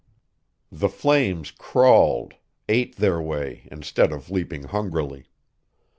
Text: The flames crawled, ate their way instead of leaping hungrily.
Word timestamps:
The 0.71 0.89
flames 0.89 1.51
crawled, 1.51 2.33
ate 2.67 2.95
their 2.95 3.21
way 3.21 3.67
instead 3.71 4.11
of 4.11 4.31
leaping 4.31 4.63
hungrily. 4.63 5.27